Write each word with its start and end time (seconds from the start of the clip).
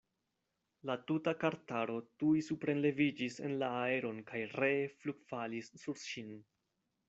La 0.89 0.95
tuta 1.09 1.33
kartaro 1.43 1.97
tuj 2.23 2.33
suprenleviĝis 2.49 3.37
en 3.49 3.53
la 3.65 3.69
aeron 3.85 4.25
kaj 4.33 4.43
ree 4.59 4.83
flugfalis 5.05 5.73
sur 5.87 6.05
ŝin. 6.09 6.37